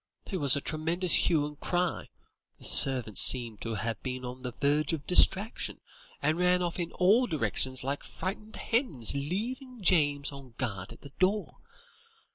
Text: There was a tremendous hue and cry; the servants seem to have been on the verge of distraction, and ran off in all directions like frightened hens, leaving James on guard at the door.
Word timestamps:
There 0.31 0.39
was 0.39 0.55
a 0.55 0.61
tremendous 0.61 1.13
hue 1.29 1.45
and 1.45 1.59
cry; 1.59 2.09
the 2.57 2.65
servants 2.65 3.21
seem 3.21 3.57
to 3.57 3.75
have 3.75 4.01
been 4.01 4.25
on 4.25 4.41
the 4.41 4.51
verge 4.51 4.93
of 4.93 5.05
distraction, 5.05 5.79
and 6.23 6.39
ran 6.39 6.63
off 6.63 6.79
in 6.79 6.91
all 6.93 7.27
directions 7.27 7.83
like 7.83 8.01
frightened 8.03 8.55
hens, 8.55 9.13
leaving 9.13 9.83
James 9.83 10.31
on 10.31 10.55
guard 10.57 10.91
at 10.91 11.01
the 11.01 11.11
door. 11.19 11.57